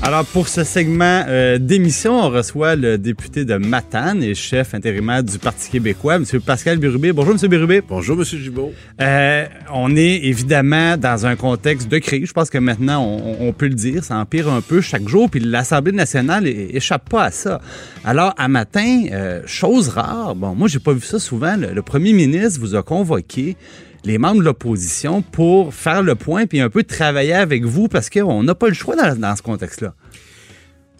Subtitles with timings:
[0.00, 5.24] Alors, pour ce segment euh, d'émission, on reçoit le député de Matane et chef intérimaire
[5.24, 6.24] du Parti québécois, M.
[6.40, 7.12] Pascal Birubé.
[7.12, 7.48] Bonjour, M.
[7.50, 7.82] Birubé.
[7.86, 8.24] Bonjour, M.
[8.24, 8.72] Gibault.
[9.00, 9.44] Euh,
[9.74, 12.28] on est évidemment dans un contexte de crise.
[12.28, 15.28] Je pense que maintenant, on, on peut le dire, ça empire un peu chaque jour,
[15.28, 17.60] puis l'Assemblée nationale échappe pas à ça.
[18.04, 21.82] Alors, à matin, euh, chose rare, bon, moi, j'ai pas vu ça souvent, le, le
[21.82, 23.56] premier ministre vous a convoqué
[24.04, 28.10] les membres de l'opposition pour faire le point puis un peu travailler avec vous parce
[28.10, 29.94] qu'on n'a pas le choix dans, dans ce contexte-là.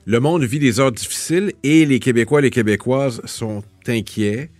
[0.07, 4.51] Le monde vit des heures difficiles et les Québécois et les Québécoises sont inquiets.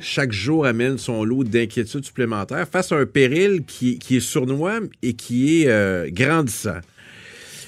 [0.00, 4.80] Chaque jour amène son lot d'inquiétudes supplémentaires face à un péril qui, qui est sournois
[5.02, 6.78] et qui est euh, grandissant.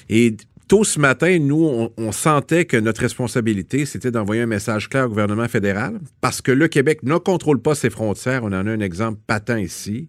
[0.09, 0.35] Et
[0.71, 5.09] tôt ce matin, nous, on, sentait que notre responsabilité, c'était d'envoyer un message clair au
[5.09, 8.45] gouvernement fédéral parce que le Québec ne contrôle pas ses frontières.
[8.45, 10.07] On en a un exemple patent ici,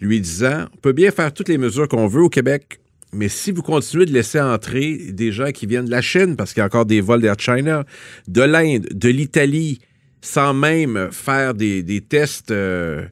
[0.00, 2.80] lui disant, on peut bien faire toutes les mesures qu'on veut au Québec,
[3.12, 6.52] mais si vous continuez de laisser entrer des gens qui viennent de la Chine, parce
[6.52, 7.84] qu'il y a encore des vols d'Air China,
[8.26, 9.82] de l'Inde, de l'Italie,
[10.20, 13.06] sans même faire des, des tests euh,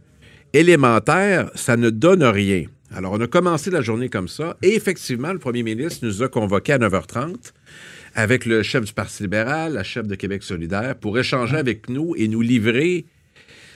[0.52, 2.64] élémentaires, ça ne donne rien.
[2.92, 6.28] Alors, on a commencé la journée comme ça, et effectivement, le premier ministre nous a
[6.28, 7.52] convoqués à 9h30
[8.16, 12.14] avec le chef du Parti libéral, la chef de Québec solidaire, pour échanger avec nous
[12.16, 13.06] et nous livrer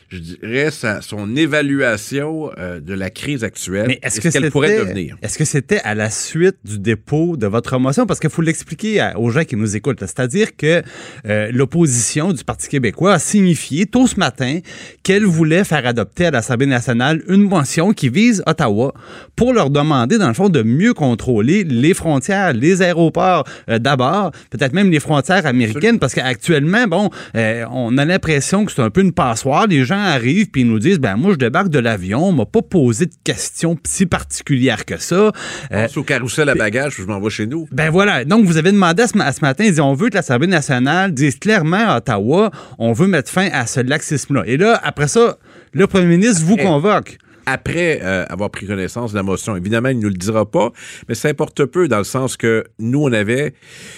[0.08, 4.32] je dirais, sa- son évaluation euh, de la crise actuelle Mais est-ce ce que qu'elle
[4.32, 5.16] c'était pourrait devenir.
[5.22, 8.06] Est-ce que c'était à la suite du dépôt de votre motion?
[8.06, 10.82] Parce qu'il faut l'expliquer à- aux gens qui nous écoutent, c'est-à-dire que
[11.26, 14.58] euh, l'opposition du Parti québécois a signifié tôt ce matin
[15.02, 18.92] qu'elle voulait faire adopter à l'Assemblée nationale une motion qui vise Ottawa
[19.36, 24.30] pour leur demander dans le fond de mieux contrôler les frontières, les aéroports euh, d'abord,
[24.50, 25.98] peut-être même les frontières américaines.
[25.98, 30.03] Parce qu'actuellement bon, euh, on a l'impression que c'est un peu une passoire, les gens
[30.04, 33.06] arrivent puis ils nous disent ben moi je débarque de l'avion, on m'a pas posé
[33.06, 35.32] de questions si particulières que ça.
[35.72, 37.68] Euh, au carrousel à bagages, je m'en vais chez nous.
[37.72, 38.24] ben voilà.
[38.24, 40.14] Donc, vous avez demandé à ce, ma- à ce matin, ils disent, on veut que
[40.14, 44.42] l'Assemblée nationale dise clairement à Ottawa, on veut mettre fin à ce laxisme-là.
[44.46, 45.38] Et là, après ça,
[45.72, 46.62] le premier ministre vous Eh.
[46.62, 47.18] convoque.
[47.46, 50.72] Après euh, avoir pris connaissance de la motion, évidemment, il ne nous le dira pas,
[51.08, 53.52] mais ça importe peu dans le sens que nous, on avait,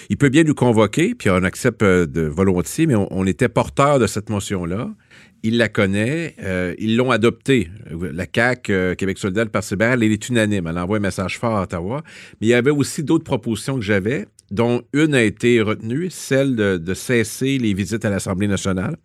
[0.09, 3.47] il peut bien nous convoquer, puis on accepte euh, de volontiers, mais on, on était
[3.47, 4.89] porteur de cette motion-là.
[5.43, 7.69] Il la connaît, euh, ils l'ont adoptée.
[7.89, 10.67] La CAQ, euh, Québec solidaire, libéral, elle est unanime.
[10.67, 12.03] Elle envoie un message fort à Ottawa.
[12.41, 16.55] Mais il y avait aussi d'autres propositions que j'avais, dont une a été retenue, celle
[16.55, 18.95] de, de cesser les visites à l'Assemblée nationale,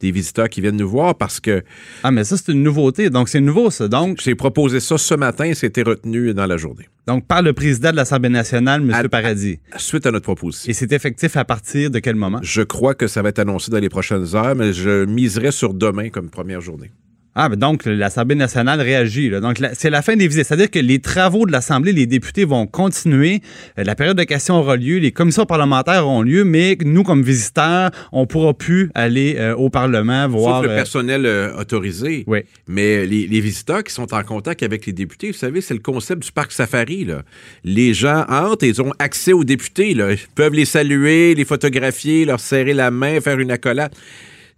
[0.00, 1.62] des visiteurs qui viennent nous voir parce que
[2.02, 3.08] Ah, mais ça, c'est une nouveauté.
[3.08, 3.88] Donc, c'est nouveau, ça.
[3.88, 7.52] Donc, j'ai proposé ça ce matin et c'était retenu dans la journée, donc, par le
[7.52, 8.90] président de l'Assemblée nationale, M.
[8.92, 9.60] À- Paradis.
[9.76, 10.68] suite à notre proposition.
[10.70, 12.40] Et c'est effectif à partir de quel moment?
[12.42, 15.72] Je crois que ça va être annoncé dans les prochaines heures, mais je miserai sur
[15.74, 16.90] demain comme première journée.
[17.34, 19.30] Ah, ben donc, l'Assemblée nationale réagit.
[19.30, 19.40] là.
[19.40, 20.44] Donc, c'est la fin des visites.
[20.44, 23.40] C'est-à-dire que les travaux de l'Assemblée, les députés vont continuer.
[23.78, 24.98] Euh, La période de questions aura lieu.
[24.98, 29.70] Les commissions parlementaires auront lieu, mais nous, comme visiteurs, on pourra plus aller euh, au
[29.70, 30.58] Parlement voir.
[30.58, 32.24] Sauf le euh, personnel euh, autorisé.
[32.26, 32.40] Oui.
[32.68, 35.80] Mais les, les visiteurs qui sont en contact avec les députés, vous savez, c'est le
[35.80, 37.06] concept du parc safari.
[37.06, 37.22] Là.
[37.64, 39.94] Les gens entrent et ils ont accès aux députés.
[39.94, 40.12] Là.
[40.12, 43.92] Ils peuvent les saluer, les photographier, leur serrer la main, faire une accolade.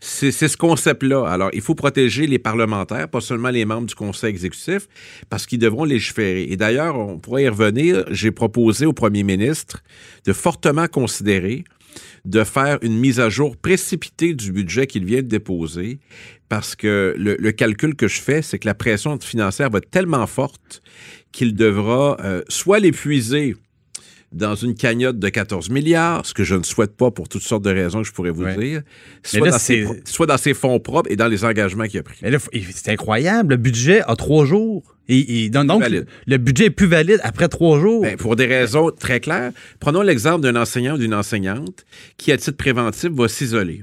[0.06, 1.26] C'est ce concept-là.
[1.26, 4.86] Alors, il faut protéger les parlementaires, pas seulement les membres du conseil exécutif,
[5.30, 6.42] parce qu'ils devront légiférer.
[6.50, 8.04] Et d'ailleurs, on pourrait y revenir.
[8.10, 9.82] J'ai proposé au premier ministre
[10.26, 11.64] de fortement considérer
[12.26, 16.00] de faire une mise à jour précipitée du budget qu'il vient de déposer,
[16.50, 19.90] parce que le, le calcul que je fais, c'est que la pression financière va être
[19.90, 20.82] tellement forte
[21.32, 23.56] qu'il devra euh, soit l'épuiser
[24.34, 27.64] dans une cagnotte de 14 milliards, ce que je ne souhaite pas pour toutes sortes
[27.64, 28.56] de raisons que je pourrais vous Ouais.
[28.56, 28.82] dire,
[29.22, 31.84] soit, là, dans ses, c'est- pro- soit dans ses fonds propres et dans les engagements
[31.86, 32.18] qu'il a pris.
[32.74, 33.50] C'est incroyable.
[33.54, 34.82] Le budget a trois jours.
[35.08, 35.82] Et, et donc,
[36.26, 38.02] le budget est plus valide après trois jours.
[38.02, 39.52] Ben, pour des raisons très claires.
[39.78, 41.84] Prenons l'exemple d'un enseignant ou d'une enseignante
[42.16, 43.82] qui, à titre préventif, va s'isoler.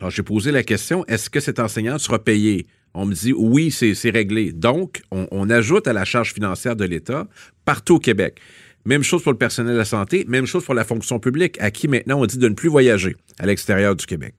[0.00, 3.70] Alors, j'ai posé la question, est-ce que cette enseignante sera payée On me dit oui,
[3.70, 4.50] c'est réglé.
[4.52, 7.28] Donc, on, on ajoute à la charge financière de l'État
[7.64, 8.38] partout au Québec.
[8.84, 11.70] Même chose pour le personnel de la santé, même chose pour la fonction publique, à
[11.70, 14.34] qui maintenant on dit de ne plus voyager à l'extérieur du Québec.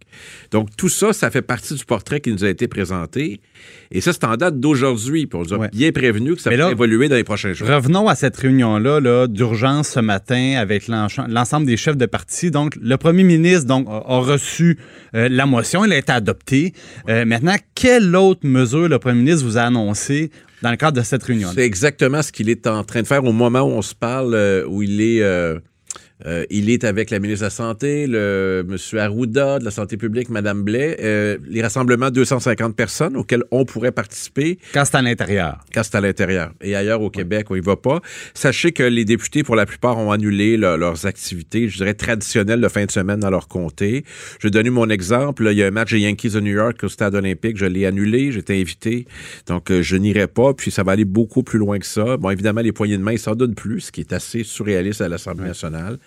[0.52, 3.40] Donc tout ça, ça fait partie du portrait qui nous a été présenté.
[3.92, 5.28] Et ça, c'est en date d'aujourd'hui.
[5.28, 7.68] Puis on nous a bien prévenu que ça va évoluer dans les prochains jours.
[7.68, 12.52] Revenons à cette réunion-là -là, d'urgence ce matin avec l'ensemble des chefs de parti.
[12.52, 14.78] Donc, le premier ministre donc, a, reçu
[15.16, 16.74] euh, la motion, elle a été adoptée.
[17.10, 20.32] Euh, maintenant, quelle autre mesure le premier ministre vous a annoncé
[21.54, 24.34] C'est exactement ce qu'il est en train de faire au moment où on se parle,
[24.34, 25.22] euh, où il est
[26.26, 29.00] euh, il est avec la ministre de la Santé, le M.
[29.00, 30.98] Arruda de la Santé publique, Mme Blais.
[31.02, 34.60] Euh, les rassemblements 250 personnes auxquels on pourrait participer.
[34.74, 35.60] Quand c'est à l'intérieur.
[35.74, 36.52] Quand c'est à l'intérieur.
[36.62, 38.02] Et ailleurs au Québec, on y va pas.
[38.34, 42.68] Sachez que les députés, pour la plupart, ont annulé leurs activités, je dirais, traditionnelles de
[42.68, 44.06] fin de semaine dans leur comté.
[44.40, 45.48] Je vais donner mon exemple.
[45.52, 47.58] il y a un match des Yankees de New York au Stade olympique.
[47.58, 48.32] Je l'ai annulé.
[48.32, 49.06] J'étais invité.
[49.48, 50.54] Donc, euh, je n'irai pas.
[50.54, 52.18] Puis, ça va aller beaucoup plus loin que ça.
[52.18, 55.02] Bon, évidemment, les poignées de main, ils s'en donnent plus, ce qui est assez surréaliste
[55.02, 56.00] à l'Assemblée nationale.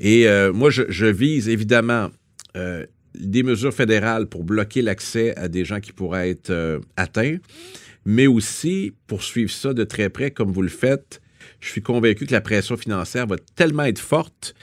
[0.00, 2.10] Et euh, moi, je, vise évidemment
[2.56, 7.36] euh, des mesures fédérales pour bloquer l'accès à des gens qui pourraient être euh, atteints,
[8.04, 11.20] mais aussi pour suivre ça de très près comme vous le faites.
[11.60, 14.54] Je suis convaincu que la pression financière va tellement être forte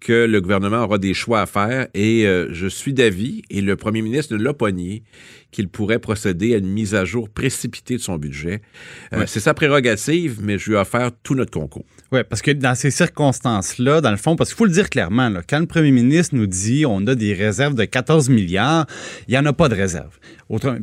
[0.00, 4.02] que le gouvernement aura des choix à faire et je suis d'avis, et le premier
[4.02, 5.02] ministre ne l'a pas nié,
[5.54, 8.60] qu'il pourrait procéder à une mise à jour précipitée de son budget.
[9.26, 11.84] C'est sa prérogative, mais je lui ai offert tout notre concours.
[12.12, 15.32] Oui, parce que dans ces circonstances-là, dans le fond, parce qu'il faut le dire clairement,
[15.48, 18.86] quand le premier ministre nous dit on a des réserves de 14 milliards,
[19.28, 20.18] il n'y en a pas de réserve.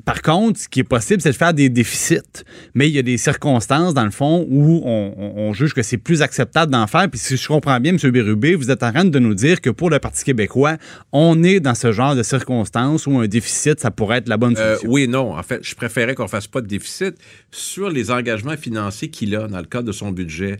[0.06, 2.44] par contre, ce qui est possible, c'est de faire des déficits.
[2.73, 6.21] Mais il y a des circonstances, dans le fond, où on, juge que c'est plus
[6.21, 7.09] acceptable d'en faire.
[7.09, 8.12] Puis si je comprends bien, M.
[8.12, 10.77] Bérubé, vous êtes en train de nous dire que pour le Parti québécois,
[11.12, 14.56] on est dans ce genre de circonstances où un déficit, ça pourrait être la bonne
[14.62, 15.38] euh, oui, non.
[15.38, 17.16] En fait, je préférais qu'on ne fasse pas de déficit
[17.52, 20.58] sur les engagements financiers qu'il a dans le cadre de son budget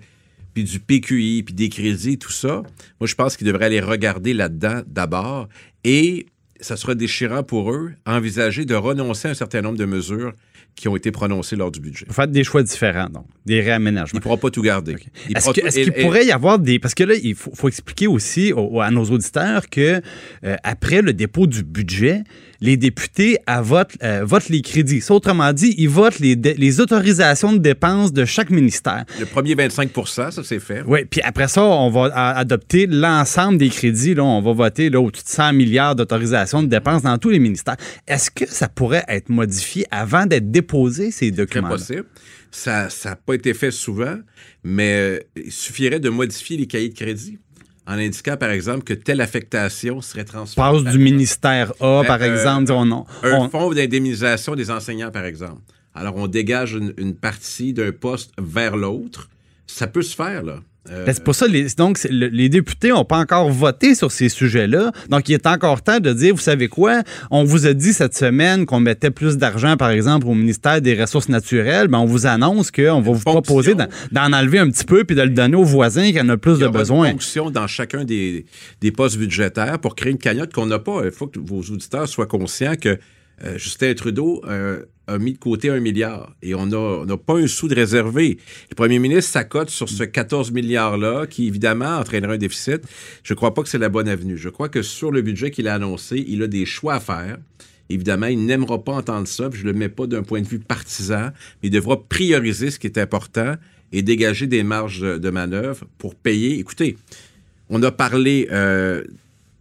[0.54, 2.64] puis du PQI, puis des crédits, tout ça,
[3.00, 5.48] moi, je pense qu'ils devraient aller regarder là-dedans d'abord.
[5.84, 6.26] Et
[6.60, 10.34] ça sera déchirant pour eux envisager de renoncer à un certain nombre de mesures
[10.76, 12.06] qui ont été prononcées lors du budget.
[12.08, 14.12] Vous faites des choix différents, donc, des réaménagements.
[14.14, 14.96] Il ne pourra pas tout garder.
[15.36, 16.80] Est-ce qu'il pourrait y avoir des...
[16.80, 20.02] Parce que là, il faut, expliquer aussi à nos auditeurs que
[20.44, 22.24] euh, après le dépôt du budget,
[22.62, 25.04] les députés votent, euh, votent les crédits.
[25.10, 29.04] autrement dit, ils votent les, les, autorisations de dépenses de chaque ministère.
[29.20, 30.84] Le premier 25% ça, c'est fait.
[30.86, 32.06] Oui, puis après ça, on va
[32.38, 34.14] adopter l'ensemble des crédits.
[34.14, 37.40] Là, on va voter là, au-dessus de 100 milliards d'autorisations de dépenses dans tous les
[37.40, 37.78] ministères.
[38.08, 41.78] Est-ce que ça pourrait être modifié avant d'être déposé, ces documents?
[41.78, 42.06] C'est possible.
[42.52, 44.18] Ça n'a pas été fait souvent,
[44.64, 47.40] mais euh, il suffirait de modifier les cahiers de crédit
[47.88, 50.72] en indiquant, par exemple, que telle affectation serait transférée.
[50.72, 52.72] Passe du ministère A, par euh, exemple.
[53.24, 55.62] un fonds d'indemnisation des enseignants, par exemple.
[55.94, 59.30] Alors, on dégage une partie d'un poste vers l'autre.
[59.68, 60.60] Ça peut se faire, là.
[60.90, 64.30] Euh, ben, c'est pour ça, les, donc, les députés n'ont pas encore voté sur ces
[64.30, 64.92] sujets-là.
[65.10, 68.16] Donc, il est encore temps de dire, vous savez quoi, on vous a dit cette
[68.16, 71.88] semaine qu'on mettait plus d'argent, par exemple, au ministère des Ressources naturelles.
[71.88, 75.22] Ben, on vous annonce qu'on va vous proposer d'en enlever un petit peu puis de
[75.22, 77.06] le donner aux voisins qui en ont plus de besoin.
[77.06, 78.46] Une fonction dans chacun des,
[78.96, 81.02] postes budgétaires pour créer une cagnotte qu'on n'a pas.
[81.06, 82.98] Il faut que vos auditeurs soient conscients que
[83.44, 84.42] euh, Justin Trudeau...
[84.48, 88.38] Euh, a mis de côté un milliard et on n'a pas un sou de réservé.
[88.70, 92.82] Le premier ministre s'accote sur ce 14 milliards-là qui, évidemment, entraînera un déficit.
[93.24, 94.38] Je ne crois pas que c'est la bonne avenue.
[94.38, 97.38] Je crois que sur le budget qu'il a annoncé, il a des choix à faire.
[97.90, 100.60] Évidemment, il n'aimera pas entendre ça, je ne le mets pas d'un point de vue
[100.60, 103.56] partisan, mais il devra prioriser ce qui est important
[103.92, 106.58] et dégager des marges de manœuvre pour payer.
[106.58, 106.96] Écoutez,
[107.70, 109.04] on a parlé euh,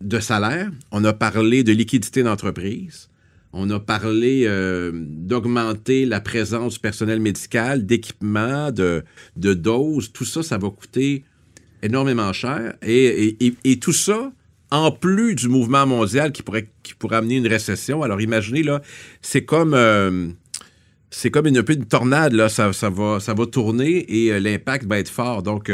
[0.00, 3.09] de salaire, on a parlé de liquidité d'entreprise,
[3.52, 9.02] on a parlé euh, d'augmenter la présence du personnel médical, d'équipement, de,
[9.36, 10.12] de doses.
[10.12, 11.24] Tout ça, ça va coûter
[11.82, 12.74] énormément cher.
[12.82, 14.32] Et, tout ça,
[14.70, 18.02] en plus du mouvement mondial qui pourrait, qui pourrait amener une récession.
[18.02, 18.82] Alors imaginez, là,
[19.20, 19.74] c'est comme...
[19.74, 20.28] Euh,
[21.12, 24.86] c'est comme une, un une tornade, là, ça, va, ça va tourner et euh, l'impact
[24.86, 25.42] va être fort.
[25.42, 25.72] Donc,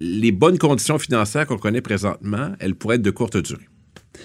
[0.00, 3.66] les bonnes conditions financières qu'on connaît présentement, elles pourraient être de courte durée.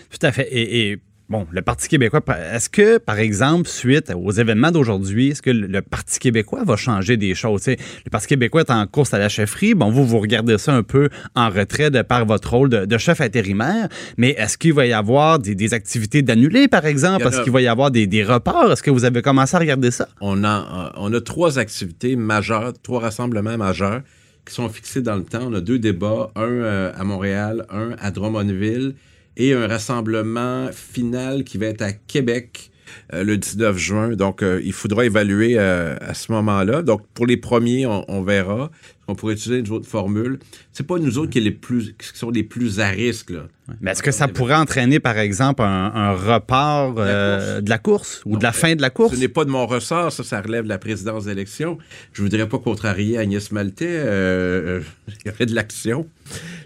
[0.10, 0.50] Tout à fait.
[0.52, 1.00] et
[1.32, 2.20] Bon, le Parti québécois,
[2.54, 7.16] est-ce que, par exemple, suite aux événements d'aujourd'hui, est-ce que le Parti québécois va changer
[7.16, 7.68] des choses?
[7.68, 9.74] le Parti québécois est en course à la chefferie.
[9.74, 13.22] Bon, vous, vous regardez ça un peu en retrait de par votre rôle de, chef
[13.22, 17.26] intérimaire, mais est-ce qu'il va y avoir des, activités d'annulées, par exemple?
[17.26, 18.70] Est-ce qu'il va y avoir des, reports?
[18.70, 20.10] Est-ce que vous avez commencé à regarder ça?
[20.20, 24.02] On a, on a trois activités majeures, trois rassemblements majeurs
[24.46, 25.48] qui sont fixés dans le temps.
[25.50, 28.96] On a deux débats, un euh, à Montréal, un à Drummondville
[29.38, 32.72] et un rassemblement final qui va être à Québec
[33.14, 34.10] euh, le 19 juin.
[34.10, 36.82] Donc, euh, il faudra évaluer euh, à ce moment-là.
[36.82, 38.72] Donc, pour les premiers, on, verra.
[39.12, 40.40] On pourrait utiliser une autre formule.
[40.72, 43.30] C'est pas nous autres qui, les plus, qui sont les plus à risque.
[43.30, 43.48] Là.
[43.80, 48.44] Mais est-ce que ça pourrait entraîner, par exemple, un, report de la course ou de
[48.44, 49.16] la fin de la course?
[49.16, 51.78] Ce n'est pas de mon ressort, ça, ça relève de la présidence d'élection.
[52.14, 54.02] Je voudrais pas contrarier Agnès Maltais.
[54.06, 56.08] il y aurait de l'action.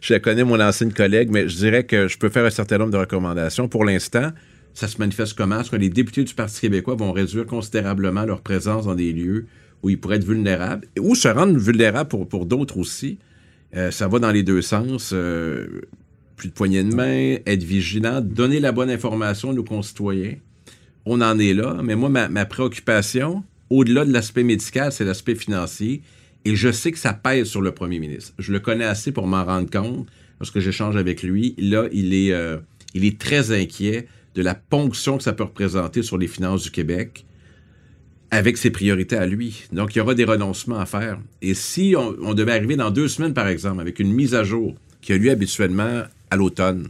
[0.02, 2.92] Je connais, mon ancienne collègue, mais je dirais que je peux faire un certain nombre
[2.92, 3.68] de recommandations.
[3.68, 4.32] Pour l'instant,
[4.76, 5.62] ça se manifeste comment?
[5.62, 9.48] Est-ce que les députés du Parti québécois vont réduire considérablement leur présence dans des lieux
[9.86, 13.20] où ils pourraient être vulnérables, ou se rendre vulnérables pour, pour d'autres aussi.
[13.76, 15.12] Euh, ça va dans les deux sens.
[15.14, 15.82] Euh,
[16.36, 20.34] plus de poignées de main, être vigilant, donner la bonne information à nos concitoyens.
[21.06, 26.02] On en est là, mais moi, ma, préoccupation, au-delà de l'aspect médical, c'est l'aspect financier.
[26.46, 28.34] Et je sais que ça pèse sur le premier ministre.
[28.40, 30.08] Je le connais assez pour m'en rendre compte,
[30.40, 31.54] parce que j'échange avec lui.
[31.60, 32.58] Là, il est, euh,
[32.96, 36.72] il est très inquiet de la ponction que ça peut représenter sur les finances du
[36.72, 37.26] Québec
[38.32, 39.64] avec ses priorités à lui.
[39.72, 41.20] Donc, il y aura des renoncements à faire.
[41.42, 44.76] Et si on, devait arriver dans deux semaines, par exemple, avec une mise à jour
[45.02, 46.90] qui a lieu habituellement à l'automne,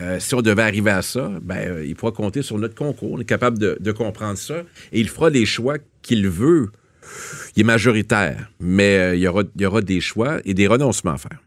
[0.00, 3.12] euh, si on devait arriver à ça, ben, euh, il pourra compter sur notre concours.
[3.12, 4.62] On est capable de, de comprendre ça.
[4.92, 6.70] Et il fera les choix qu'il veut
[7.56, 11.12] il est majoritaire, mais euh, il, y aura, y aura des choix et des renoncements
[11.12, 11.42] à faire.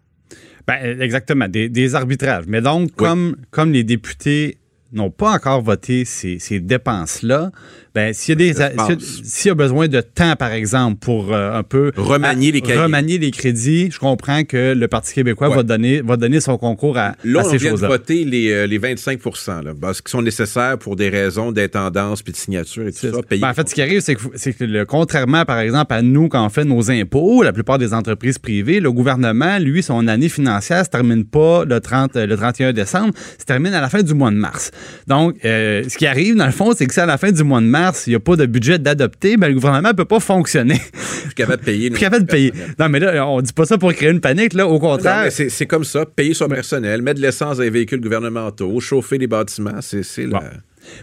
[0.67, 2.45] Ben, exactement, des, arbitrages.
[2.47, 4.57] Mais donc, comme, comme les députés
[4.93, 7.51] n'ont pas encore voté ces, ces dépenses-là,
[7.93, 11.53] ben, s'il y, a des, s'il y a besoin de temps, par exemple, pour euh,
[11.53, 16.01] un peu remanier les, remanier les crédits, je comprends que le Parti québécois va, donner,
[16.01, 17.73] va donner son concours à, là, ces choses-là.
[17.73, 19.19] on vient de voter les, euh, les 25
[19.63, 23.21] là, parce qui sont nécessaires pour des raisons d'intendance puis de signature et tout ça.
[23.29, 26.01] Ben, en fait, ce qui arrive, c'est que, c'est que le, contrairement, par exemple, à
[26.01, 30.07] nous, quand on fait nos impôts, la plupart des entreprises privées, le gouvernement, lui, son
[30.07, 34.01] année financière se termine pas le, 30, le 31 décembre, se termine à la fin
[34.01, 34.71] du mois de mars.
[35.07, 37.43] Donc, euh, ce qui arrive, dans le fond, c'est que c'est à la fin du
[37.43, 40.05] mois de mars, s'il n'y a pas de budget d'adopter, ben, le gouvernement ne peut
[40.05, 40.81] pas fonctionner.
[41.23, 41.89] Plus capable de payer.
[41.89, 42.53] Plus capable de payer.
[42.79, 45.31] Non, mais là, on ne dit pas ça pour créer une panique, là, au contraire.
[45.31, 49.27] C'est comme ça, payer son personnel, mettre de l'essence dans les véhicules gouvernementaux, chauffer les
[49.27, 50.41] bâtiments, c'est la...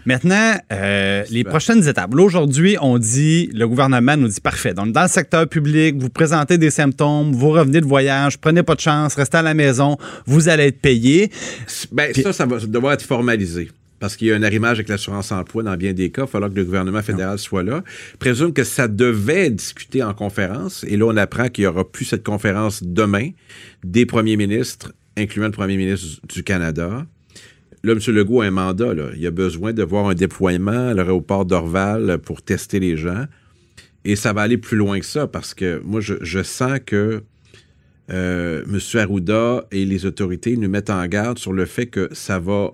[0.05, 2.13] Maintenant, euh, les prochaines étapes.
[2.15, 4.73] aujourd'hui, on dit, le gouvernement nous dit parfait.
[4.73, 8.75] Donc, dans le secteur public, vous présentez des symptômes, vous revenez de voyage, prenez pas
[8.75, 11.31] de chance, restez à la maison, vous allez être payé.
[11.91, 13.69] Ben, ça, ça va devoir être formalisé
[14.01, 16.23] parce qu'il y a un arrimage avec l'assurance-emploi dans bien des cas.
[16.23, 17.83] Il va falloir que le gouvernement fédéral soit là.
[18.17, 20.83] Présume que ça devait discuter en conférence.
[20.87, 23.29] Et là, on apprend qu'il n'y aura plus cette conférence demain
[23.83, 27.05] des premiers ministres, incluant le premier ministre du Canada.
[27.83, 27.99] Là, M.
[28.07, 28.93] Legault a un mandat.
[28.93, 29.09] Là.
[29.15, 33.25] Il a besoin de voir un déploiement à l'aéroport d'Orval pour tester les gens.
[34.05, 37.23] Et ça va aller plus loin que ça parce que moi, je, sens que
[38.11, 38.79] euh, M.
[38.99, 42.71] Arruda et les autorités nous mettent en garde sur le fait que ça va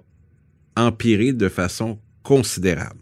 [0.75, 2.99] empirer de façon considérable.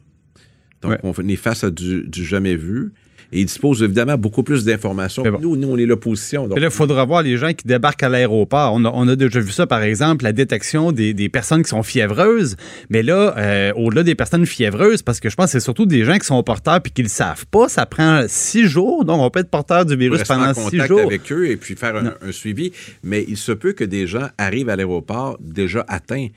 [0.82, 2.94] Donc, on est face à du, jamais vu.
[3.36, 5.22] Et il dispose évidemment beaucoup plus d'informations.
[5.42, 6.48] Nous, nous, on est l'opposition.
[6.48, 8.72] Là, il faudra voir les gens qui débarquent à l'aéroport.
[8.74, 12.56] On a, déjà vu ça, par exemple, la détection des, personnes qui sont fiévreuses.
[12.90, 16.06] Mais là, euh, au-delà des personnes fiévreuses, parce que je pense que c'est surtout des
[16.06, 19.04] gens qui sont porteurs puis qui ne le savent pas, ça prend six jours.
[19.04, 21.02] Donc, on peut être porteur du virus pendant six jours.
[21.02, 22.72] avec eux et puis faire un, suivi.
[23.04, 26.28] Mais il se peut que des gens arrivent à l'aéroport déjà atteints.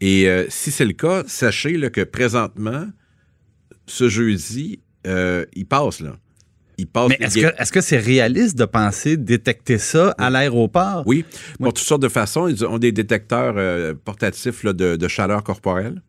[0.00, 2.86] Et euh, si c'est le cas, sachez que présentement,
[3.86, 6.16] ce jeudi, euh, il passe là.
[6.78, 11.02] Il passe Mais est-ce que c'est réaliste de penser détecter ça à l'aéroport?
[11.06, 11.24] Oui,
[11.58, 12.48] pour toutes sortes de façons.
[12.48, 16.02] Ils ont des détecteurs euh, portatifs de, chaleur corporelle.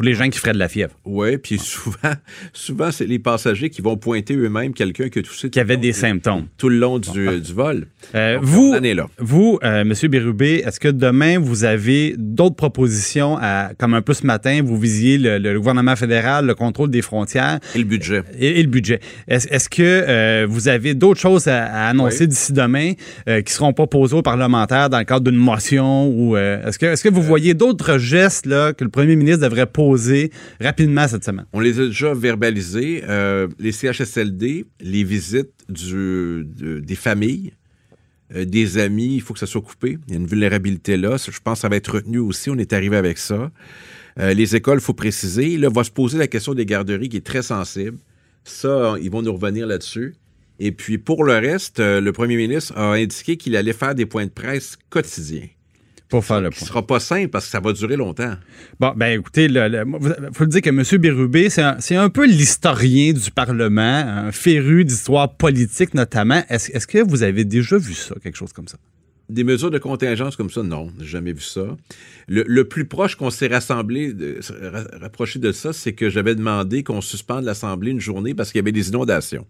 [0.00, 0.94] Pour les gens qui feraient de la fièvre.
[1.04, 2.14] Oui, puis souvent,
[2.54, 5.50] souvent c'est les passagers qui vont pointer eux-mêmes quelqu'un qui a toussé.
[5.50, 6.46] Qui avait des symptômes.
[6.56, 7.86] Tout le long du, vol.
[8.14, 9.06] Euh, vous, là.
[9.18, 9.92] vous euh, M.
[10.08, 14.78] Bérubé, est-ce que demain, vous avez d'autres propositions, à, comme un peu ce matin, vous
[14.78, 17.60] visiez le, gouvernement fédéral, le contrôle des frontières?
[17.74, 18.22] Et le budget.
[18.38, 19.00] Et, le budget.
[19.28, 22.94] Est-ce que euh, vous avez d'autres choses à, annoncer d'ici demain
[23.26, 26.08] qui ne seront pas posées aux parlementaires dans le cadre d'une motion?
[26.08, 29.66] ou Est-ce que, est que vous voyez d'autres gestes là, que le premier ministre devrait
[29.66, 29.89] poser
[30.60, 31.46] rapidement cette semaine?
[31.52, 33.02] On les a déjà verbalisés.
[33.08, 37.52] Euh, les CHSLD, les visites des familles,
[38.34, 39.98] euh, des amis, il faut que ça soit coupé.
[40.06, 41.16] Il y a une vulnérabilité là.
[41.16, 42.50] Je pense que ça va être retenu aussi.
[42.50, 43.50] On est arrivé avec ça.
[44.18, 45.56] Euh, les écoles, il faut préciser.
[45.56, 47.98] Là, va se poser la question des garderies qui est très sensible.
[48.44, 50.14] Ça, ils vont nous revenir là-dessus.
[50.58, 54.26] Et puis, pour le reste, le premier ministre a indiqué qu'il allait faire des points
[54.26, 55.48] de presse quotidiens.
[56.10, 56.58] Pour faire le point.
[56.58, 58.34] Ce sera pas simple parce que ça va durer longtemps.
[58.78, 59.84] Bon, ben écoutez, il
[60.34, 60.82] faut le dire que M.
[61.00, 66.42] Bérubé, c'est un, un, peu l'historien du Parlement, un féru d'histoire politique notamment.
[66.48, 68.76] Est-ce que vous avez déjà vu ça, quelque chose comme ça?
[69.30, 71.76] des mesures de contingence comme ça, non, j'ai jamais vu ça.
[72.28, 74.40] Le, plus proche qu'on s'est rassemblé, de,
[75.00, 78.62] rapproché de ça, c'est que j'avais demandé qu'on suspende l'Assemblée une journée parce qu'il y
[78.62, 79.46] avait des inondations.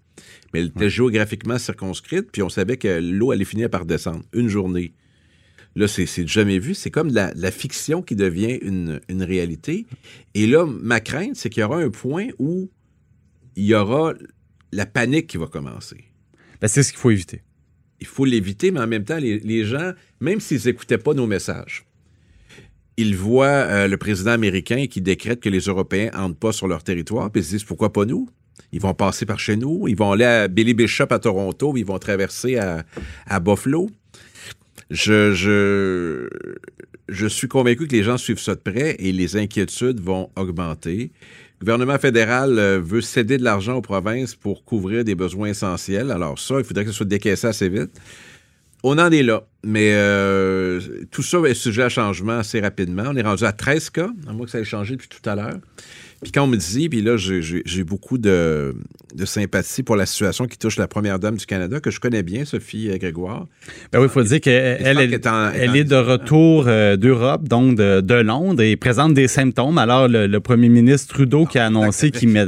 [0.53, 4.23] Mais elle était géographiquement circonscrite, puis on savait que l'eau allait finir par descendre.
[4.33, 4.93] Une journée.
[5.77, 6.75] Là, c'est jamais vu.
[6.75, 9.87] C'est comme la, la, fiction qui devient une, une réalité.
[10.35, 12.71] Et là, ma crainte, c'est qu'il y aura un point où
[13.57, 14.15] il y aura
[14.73, 16.05] la panique qui va commencer.
[16.61, 17.43] Ben, c'est ce qu'il faut éviter.
[18.01, 21.85] Il faut l'éviter, mais en même temps, les, gens, même s'ils n'écoutaient pas nos messages,
[22.97, 26.83] ils voient euh, le président américain qui décrète que les Européens n'entrent pas sur leur
[26.83, 28.29] territoire, puis ils se disent pourquoi pas nous?
[28.73, 31.85] Ils vont passer par chez nous, ils vont aller à Billy Bishop à Toronto, ils
[31.85, 32.85] vont traverser à,
[33.27, 33.91] à Buffalo.
[34.91, 36.29] Je,
[37.29, 41.13] suis convaincu que les gens suivent ça de près et les inquiétudes vont augmenter.
[41.61, 46.11] Le gouvernement fédéral euh, veut céder de l'argent aux provinces pour couvrir des besoins essentiels.
[46.11, 48.01] Alors ça, il faudrait que ce soit décaissé assez vite.
[48.83, 50.81] On en est là, mais euh,
[51.11, 53.05] tout ça est sujet à changement assez rapidement.
[53.09, 55.35] On est rendu à 13 cas, à moins que ça ait changé depuis tout à
[55.35, 55.59] l'heure.
[56.23, 58.75] Puis quand on me dit, puis là, j'ai beaucoup de,
[59.25, 62.45] sympathie pour la situation qui touche la première dame du Canada, que je connais bien,
[62.45, 63.47] Sophie Grégoire.
[63.91, 68.15] Ben oui, il faut dire qu'elle elle, elle, est de retour euh, d'Europe, donc de,
[68.21, 69.79] Londres, et présente des symptômes.
[69.79, 72.47] Alors, le, premier ministre Trudeau qui a annoncé qu'il met,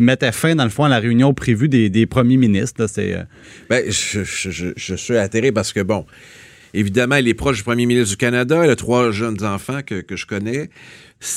[0.00, 2.88] mettait fin, dans le fond, à la réunion prévue des, premiers ministres.
[2.88, 3.22] c'est, euh,
[3.70, 6.04] ben, je, je, suis atterré parce que, bon,
[6.74, 10.00] évidemment, elle est proche du premier ministre du Canada, elle a trois jeunes enfants que,
[10.00, 10.70] que je connais.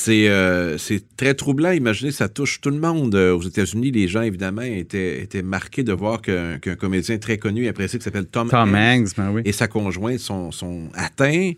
[0.08, 1.72] Euh, c'est très troublant.
[1.72, 3.14] Imaginez, ça touche tout le monde.
[3.14, 7.64] Euh, aux États-Unis, les gens, évidemment, étaient, étaient marqués de voir qu'un comédien très connu
[7.64, 11.52] et apprécié qui s'appelle Tom, Hanks, ben et sa conjointe sont, sont atteints.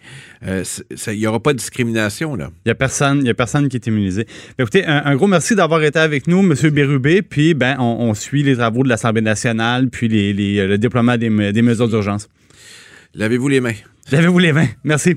[0.46, 0.64] Euh,
[1.08, 2.50] il n'y aura pas de discrimination, là.
[2.64, 4.24] Il n'y a, personne, a personne qui est immunisé.
[4.56, 6.54] Ben, écoutez, un, gros merci d'avoir été avec nous, M.
[6.70, 7.22] Bérubé.
[7.22, 10.32] Puis, ben, on, suit les travaux de l'Assemblée nationale, puis les,
[10.66, 12.28] le déploiement des, des mesures d'urgence.
[13.14, 13.74] Lavez-vous les mains.
[14.10, 14.68] Lavez-vous les mains.
[14.82, 15.16] Merci.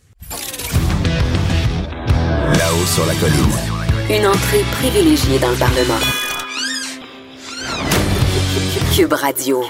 [2.85, 3.35] sur la colline.
[4.09, 5.99] Une entrée privilégiée dans le Parlement.
[8.95, 9.61] Cube Radio.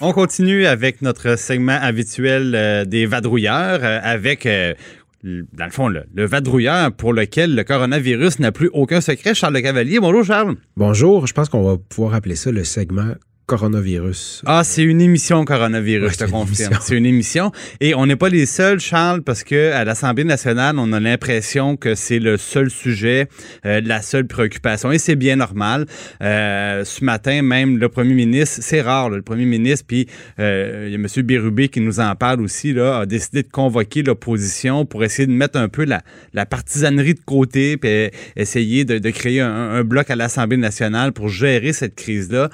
[0.00, 4.74] On continue avec notre segment habituel euh, des vadrouilleurs euh, avec euh,
[5.22, 9.34] dans le fond, le, le, vadrouilleur pour lequel le coronavirus n'a plus aucun secret.
[9.34, 10.00] Charles Le Cavalier.
[10.00, 10.56] Bonjour, Charles.
[10.76, 11.26] Bonjour.
[11.26, 13.14] Je pense qu'on va pouvoir appeler ça le segment
[13.48, 14.42] coronavirus.
[14.44, 16.74] Ah, c'est une émission coronavirus, je te confirme.
[16.82, 17.50] C'est une émission.
[17.80, 21.78] Et on n'est pas les seuls, Charles, parce que à l'Assemblée nationale, on a l'impression
[21.78, 23.26] que c'est le seul sujet,
[23.64, 24.92] euh, la seule préoccupation.
[24.92, 25.86] Et c'est bien normal.
[26.22, 30.06] Euh, ce matin, même le premier ministre, c'est rare, le premier ministre, puis
[30.38, 31.06] euh, il y a M.
[31.24, 35.32] Bérubé qui nous en parle aussi, là, a décidé de convoquer l'opposition pour essayer de
[35.32, 36.02] mettre un peu la,
[36.34, 41.12] la partisanerie de côté, puis essayer de, de créer un, un, bloc à l'Assemblée nationale
[41.12, 42.50] pour gérer cette crise-là.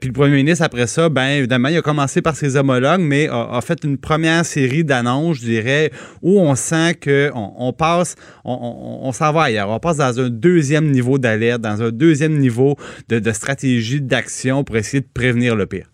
[0.00, 3.60] puis premier ministre, après ça, bien évidemment, il a commencé par ses homologues, mais a,
[3.60, 5.90] fait une première série d'annonces, je dirais,
[6.22, 9.68] où on sent qu'on on passe, on, on, s'en va ailleurs.
[9.68, 12.76] On passe dans un deuxième niveau d'alerte, dans un deuxième niveau
[13.08, 15.86] de, stratégie d'action pour essayer de prévenir le pire.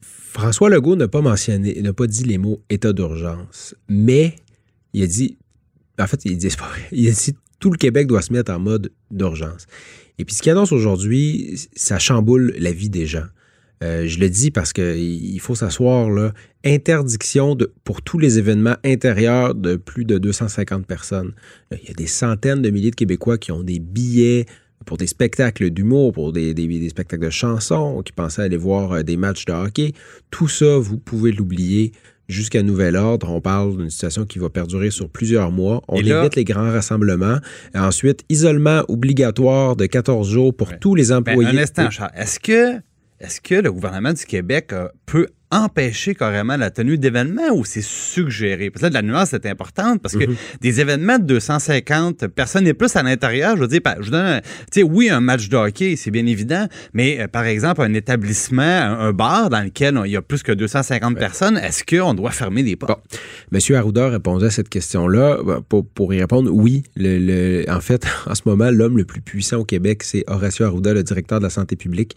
[0.00, 4.36] François Legault n'a pas mentionné, n'a pas dit les mots état d'urgence, mais
[4.94, 5.36] il a dit,
[5.98, 6.48] en fait, il dit,
[6.92, 9.66] il a dit tout le Québec doit se mettre en mode d'urgence.
[10.18, 13.26] Et puis ce qu'il annonce aujourd'hui, ça chamboule la vie des gens.
[13.82, 16.32] Euh, je le dis parce qu'il faut s'asseoir là.
[16.64, 21.32] Interdiction de, pour tous les événements intérieurs de plus de 250 personnes.
[21.72, 24.46] Euh, il y a des centaines de milliers de Québécois qui ont des billets
[24.86, 29.02] pour des spectacles d'humour, pour des, des, spectacles de chansons, qui pensaient aller voir euh,
[29.02, 29.92] des matchs de hockey.
[30.30, 31.92] Tout ça, vous pouvez l'oublier
[32.28, 33.30] jusqu'à nouvel ordre.
[33.30, 35.82] On parle d'une situation qui va perdurer sur plusieurs mois.
[35.88, 37.38] On évite les grands rassemblements.
[37.74, 41.50] ensuite, isolement obligatoire de 14 jours pour tous les ben, employés.
[41.50, 42.12] un instant, Charles.
[42.16, 42.80] Est-ce que,
[43.22, 44.74] est-ce que le gouvernement du Québec
[45.06, 48.70] peut empêcher carrément la tenue d'événements ou c'est suggéré?
[48.70, 50.34] Parce que là, la nuance est importante parce que mhm.
[50.60, 54.80] des événements de 250 personnes et plus à l'intérieur, je veux dire, je donne, tu
[54.80, 58.62] sais, oui, un match de hockey, c'est bien évident, mais euh, par exemple, un établissement,
[58.62, 62.62] un, bar dans lequel il y a plus que 250 personnes, est-ce qu'on doit fermer
[62.62, 63.02] des portes?
[63.10, 63.18] Bon.
[63.50, 65.38] Monsieur Arruda répondait à cette question-là.
[65.68, 66.82] Pour, pour, y répondre, oui.
[66.96, 70.94] Le, en fait, en ce moment, l'homme le plus puissant au Québec, c'est Horacio Arruda,
[70.94, 72.16] le directeur de la santé publique.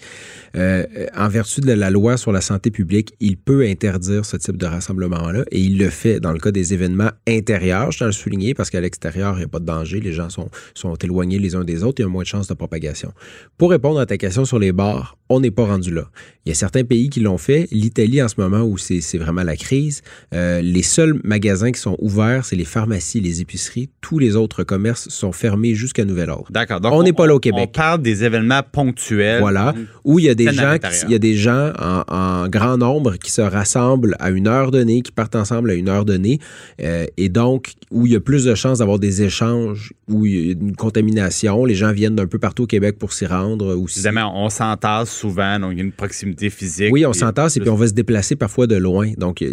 [0.55, 4.57] Euh, en vertu de la loi sur la santé publique, il peut interdire ce type
[4.57, 8.09] de rassemblement-là et il le fait dans le cas des événements intérieurs, je tiens à
[8.09, 10.93] le souligner, parce qu'à l'extérieur, il n'y a pas de danger, les gens sont, sont
[10.93, 13.13] éloignés les uns des autres, il y a moins de chances de propagation.
[13.57, 16.03] Pour répondre à ta question sur les bars, on n'est pas rendu là.
[16.45, 17.67] Il y a certains pays qui l'ont fait.
[17.71, 20.03] L'Italie, en ce moment où c'est vraiment la crise,
[20.35, 23.89] euh, les seuls magasins qui sont ouverts, c'est les pharmacies, les épiceries.
[24.01, 26.45] Tous les autres commerces sont fermés jusqu'à nouvel ordre.
[26.51, 26.79] D'accord.
[26.83, 27.69] On n'est pas là au Québec.
[27.69, 29.39] On parle des événements ponctuels.
[29.39, 29.73] Voilà.
[30.03, 33.31] Où il y a des gens, il y a des gens en, grand nombre qui
[33.31, 36.39] se rassemblent à une heure donnée, qui partent ensemble à une heure donnée,
[36.81, 40.33] euh, et donc où il y a plus de chances d'avoir des échanges, où il
[40.33, 41.65] y a une contamination.
[41.65, 43.75] Les gens viennent d'un peu partout au Québec pour s'y rendre.
[43.75, 43.99] Aussi.
[43.99, 46.91] Évidemment, on s'entasse souvent, donc il y a une proximité physique.
[46.91, 49.11] Oui, on s'entasse et puis on va se déplacer parfois de loin.
[49.17, 49.43] Donc,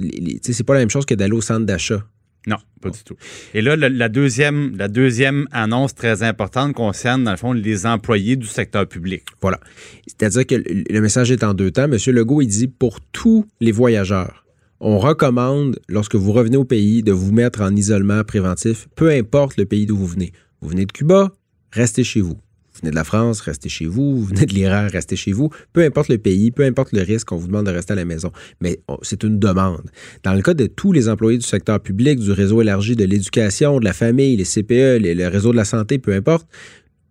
[0.43, 2.03] c'est pas la même chose que d'aller au centre d'achat.
[2.47, 3.15] Non, pas du tout.
[3.55, 8.37] Et là, la, deuxième, la deuxième annonce très importante concerne, dans le fond, les employés
[8.37, 9.25] du secteur public.
[9.41, 9.61] Voilà.
[10.07, 11.87] C'est-à-dire que le message est en deux temps.
[11.87, 14.45] Monsieur Legault, il dit pour tous les voyageurs,
[14.81, 19.57] on recommande, lorsque vous revenez au pays, de vous mettre en isolement préventif, peu importe
[19.57, 20.33] le pays d'où vous venez.
[20.61, 21.31] Vous venez de Cuba,
[21.71, 22.37] restez chez vous.
[22.73, 24.17] Vous venez de la France, restez chez vous.
[24.17, 25.51] Vous venez de l'Iran, restez chez vous.
[25.73, 28.05] Peu importe le pays, peu importe le risque, on vous demande de rester à la
[28.05, 28.33] maison.
[28.61, 29.91] Mais c'est une demande.
[30.23, 33.79] Dans le cas de tous les employés du secteur public, du réseau élargi de l'éducation,
[33.79, 36.47] de la famille, les CPE, le réseau de la santé, peu importe,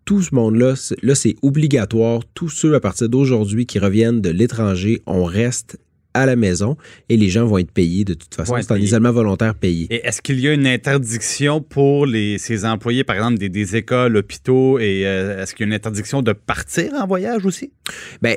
[0.05, 2.21] tout ce monde-là, là, c'est obligatoire.
[2.33, 5.77] Tous ceux à partir d'aujourd'hui qui reviennent de l'étranger, on reste
[6.13, 6.77] à la maison
[7.09, 8.55] et les gens vont être payés de toute façon.
[8.61, 9.87] C'est un isolement volontaire payé.
[9.89, 14.17] Et est-ce qu'il y a une interdiction pour les, ces employés, par exemple, des, écoles,
[14.17, 17.71] hôpitaux, et euh, est-ce qu'il y a une interdiction de partir en voyage aussi?
[18.21, 18.35] Bien,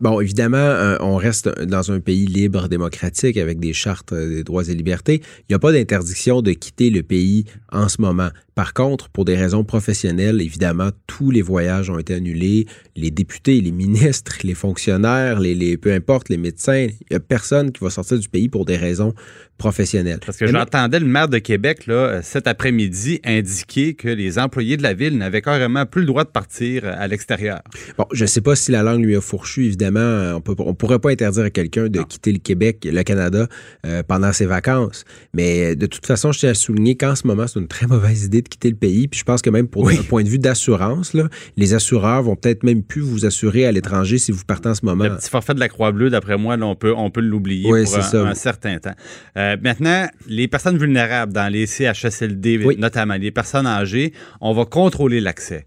[0.00, 4.44] bon, évidemment, euh, on reste dans un pays libre, démocratique, avec des chartes euh, des
[4.44, 5.22] droits et libertés.
[5.40, 8.30] Il n'y a pas d'interdiction de quitter le pays en ce moment.
[8.54, 12.66] Par contre, pour des raisons professionnelles, évidemment, tous les voyages ont été annulés.
[12.94, 17.72] Les députés, les ministres, les fonctionnaires, les, peu importe, les médecins, il n'y a personne
[17.72, 19.12] qui va sortir du pays pour des raisons
[19.58, 20.20] professionnelles.
[20.24, 24.76] Parce que j'entendais le maire de Québec, là, euh, cet après-midi, indiquer que les employés
[24.76, 27.62] de la ville n'avaient carrément plus le droit de partir euh, à l'extérieur.
[27.96, 30.00] Bon, je ne sais pas si la langue lui a fourchu, évidemment.
[30.00, 33.48] On ne pourrait pas interdire à quelqu'un de quitter le Québec, le Canada,
[33.86, 35.04] euh, pendant ses vacances.
[35.34, 38.24] Mais de toute façon, je tiens à souligner qu'en ce moment, c'est une très mauvaise
[38.24, 39.08] idée de quitter le pays.
[39.08, 41.16] Puis je pense que même pour un point de vue d'assurance,
[41.56, 44.84] les assureurs vont peut-être même plus vous assurer à l'étranger si vous partez en ce
[44.84, 45.04] moment.
[45.04, 48.34] Le petit forfait de la Croix-Bleue, d'après moi, on peut, on peut l'oublier pour un,
[48.34, 48.94] certain temps.
[49.36, 55.20] Euh, maintenant, les personnes vulnérables dans les CHSLD, notamment les personnes âgées, on va contrôler
[55.20, 55.66] l'accès.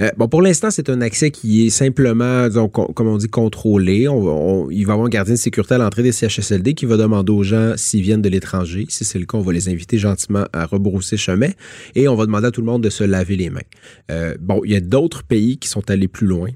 [0.00, 4.00] Euh, bon, pour l'instant, c'est un accès qui est simplement, donc, comme on dit, contrôlé.
[4.00, 7.32] il va y avoir un gardien de sécurité à l'entrée des CHSLD qui va demander
[7.32, 8.86] aux gens s'ils viennent de l'étranger.
[8.88, 11.50] Si c'est le cas, on va les inviter gentiment à rebrousser chemin
[11.94, 13.60] et on va demander à tout le monde de se laver les mains.
[14.10, 16.48] Euh, bon, il y a d'autres pays qui sont allés plus loin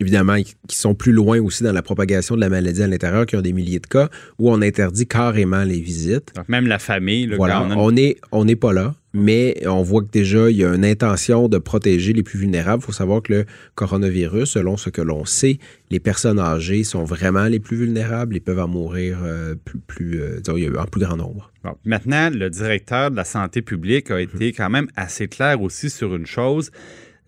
[0.00, 3.36] évidemment, qui sont plus loin aussi dans la propagation de la maladie à l'intérieur, qui
[3.36, 6.32] ont des milliers de cas, où on interdit carrément les visites.
[6.36, 7.26] Donc même la famille.
[7.26, 10.64] Le voilà, on n'est on est pas là, mais on voit que déjà, il y
[10.64, 12.82] a une intention de protéger les plus vulnérables.
[12.82, 15.58] Il faut savoir que le coronavirus, selon ce que l'on sait,
[15.90, 20.20] les personnes âgées sont vraiment les plus vulnérables et peuvent en mourir euh, plus, plus
[20.20, 20.40] euh,
[20.78, 21.50] en plus grand nombre.
[21.84, 26.14] maintenant, le directeur de la santé publique a été quand même assez clair aussi sur
[26.14, 26.70] une chose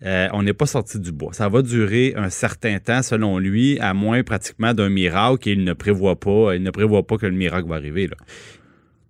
[0.03, 1.33] euh, on n'est pas sorti du bois.
[1.33, 5.63] Ça va durer un certain temps, selon lui, à moins pratiquement d'un miracle et il
[5.63, 8.07] ne prévoit pas, il ne prévoit pas que le miracle va arriver.
[8.07, 8.15] Là.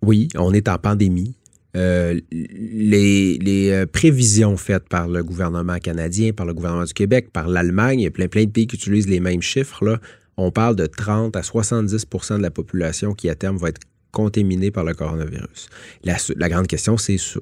[0.02, 1.36] Oui, on est en pandémie.
[1.78, 7.48] Euh, les, euh, prévisions faites par le gouvernement canadien, par le gouvernement du Québec, par
[7.48, 9.86] l'Allemagne, il y a plein, plein de pays qui utilisent les mêmes chiffres.
[9.86, 10.00] Là.
[10.38, 13.82] On parle de 30 à 70 de la population qui, à terme, va être
[14.12, 15.70] contaminés par le coronavirus.
[16.04, 17.42] La, grande question, c'est sur,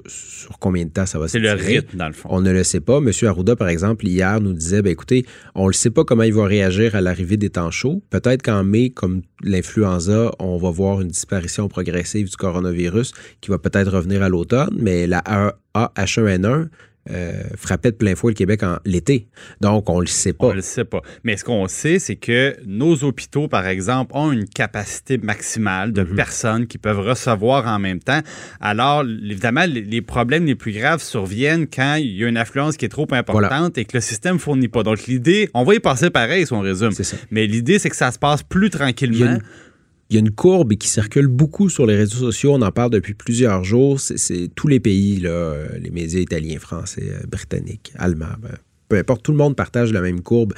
[0.60, 2.30] combien de temps ça va se C'est le rythme, dans le fond.
[2.32, 3.00] On ne le sait pas.
[3.00, 6.34] Monsieur Arruda, par exemple, hier, nous disait, ben, écoutez, on ne sait pas comment il
[6.34, 8.02] va réagir à l'arrivée des temps chauds.
[8.10, 13.58] Peut-être qu'en mai, comme l'influenza, on va voir une disparition progressive du coronavirus qui va
[13.58, 15.24] peut-être revenir à l'automne, mais la
[15.76, 16.68] H1N1,
[17.10, 19.28] euh, frappait de plein fouet le Québec en l'été.
[19.62, 20.48] Donc, on ne le sait pas.
[20.48, 21.02] On le sait pas.
[21.24, 26.04] Mais ce qu'on sait, c'est que nos hôpitaux, par exemple, ont une capacité maximale de
[26.04, 26.16] mhm.
[26.16, 28.22] personnes qui peuvent recevoir en même temps.
[28.60, 32.86] Alors, évidemment, les problèmes les plus graves surviennent quand il y a une affluence qui
[32.86, 34.84] est trop importante et que le système ne fournit pas.
[34.84, 36.92] Donc, l'idée, on va y passer pareil si on résume.
[37.32, 39.40] Mais l'idée, c'est que ça se passe plus tranquillement
[40.10, 42.54] il y a une courbe qui circule beaucoup sur les réseaux sociaux.
[42.54, 44.00] On en parle depuis plusieurs jours.
[44.00, 49.32] C'est tous les pays, les médias italiens, français, euh, britanniques, allemands, ben, peu importe, tout
[49.32, 50.54] le monde partage la même courbe.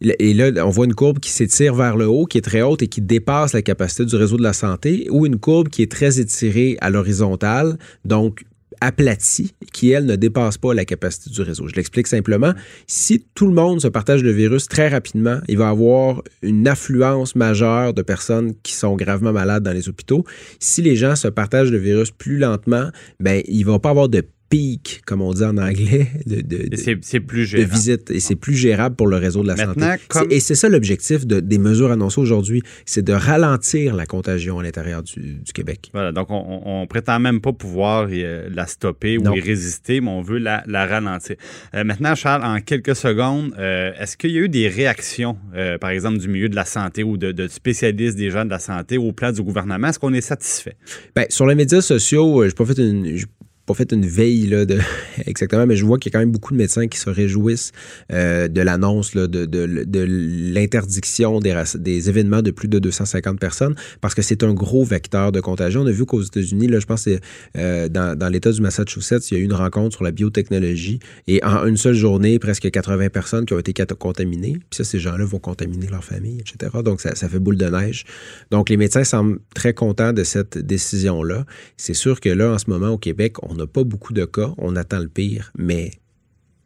[0.00, 2.82] Et là, on voit une courbe qui s'étire vers le haut, qui est très haute
[2.82, 5.90] et qui dépasse la capacité du réseau de la santé, ou une courbe qui est
[5.90, 8.44] très étirée à l'horizontale, donc
[8.84, 11.66] aplatie qui, elle, ne dépasse pas la capacité du réseau.
[11.68, 12.52] Je l'explique simplement.
[12.86, 17.34] Si tout le monde se partage le virus très rapidement, il va avoir une affluence
[17.34, 20.24] majeure de personnes qui sont gravement malades dans les hôpitaux.
[20.60, 24.08] Si les gens se partagent le virus plus lentement, ben, il ne va pas avoir
[24.08, 27.72] de pic, comme on dit en anglais, de, de, c'est plus gérable.
[27.72, 28.10] visite.
[28.10, 29.84] Et c'est plus gérable pour le réseau de la santé.
[30.30, 35.02] Et c'est ça l'objectif des mesures annoncées aujourd'hui, c'est de ralentir la contagion à l'intérieur
[35.02, 35.90] du, Québec.
[35.92, 40.10] Voilà, donc on, ne prétend même pas pouvoir euh, la stopper ou y résister, mais
[40.10, 41.36] on veut la, ralentir.
[41.74, 45.36] Euh, maintenant, Charles, en quelques secondes, euh, est-ce qu'il y a eu des réactions,
[45.80, 48.98] par exemple, du milieu de la santé ou de, spécialistes des gens de la santé
[48.98, 49.88] au plan du gouvernement?
[49.88, 50.76] Est-ce qu'on est satisfait?
[51.14, 53.18] Bien, sur les médias sociaux, je pas fait une,
[53.66, 54.64] pas fait une veille là,
[55.26, 57.72] exactement, mais je vois qu'il y a quand même beaucoup de médecins qui se réjouissent
[58.12, 64.14] euh, de l'annonce de, de, de l'interdiction des, événements de plus de 250 personnes parce
[64.14, 65.82] que c'est un gros vecteur de contagion.
[65.82, 67.18] On a vu qu'aux États-Unis, là, je pense que
[67.56, 70.98] euh, dans, dans l'État du Massachusetts, il y a eu une rencontre sur la biotechnologie
[71.26, 74.58] et en une seule journée, presque 80 personnes qui ont été contaminées.
[74.70, 76.72] Puis ça, ces gens-là vont contaminer leur famille, etc.
[76.84, 78.04] Donc, ça, ça fait boule de neige.
[78.50, 81.44] Donc, les médecins semblent très contents de cette décision-là.
[81.76, 84.24] C'est sûr que là, en ce moment, au Québec, on on n'a pas beaucoup de
[84.24, 85.92] cas, on attend le pire, mais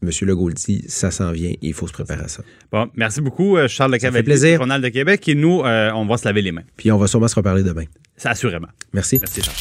[0.02, 0.10] M.
[0.22, 2.42] Legault dit, ça s'en vient, il faut se préparer à ça.
[2.70, 5.26] Bon, merci beaucoup, euh, Charles Le Cavalier, Journal de Québec.
[5.28, 6.62] Et nous, euh, on va se laver les mains.
[6.76, 7.84] Puis on va sûrement se reparler demain.
[8.16, 8.68] Ça, assurément.
[8.92, 9.18] Merci.
[9.20, 9.56] Merci, Charles.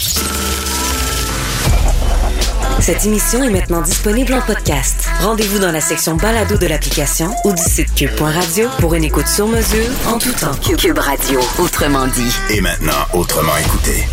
[2.79, 5.09] Cette émission est maintenant disponible en podcast.
[5.19, 9.47] Rendez-vous dans la section balado de l'application ou du site cube.radio pour une écoute sur
[9.47, 10.55] mesure en tout temps.
[10.77, 12.31] Cube Radio, autrement dit.
[12.55, 14.05] Et maintenant, autrement écouté.